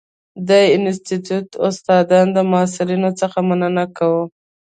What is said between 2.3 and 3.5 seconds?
او محصلینو څخه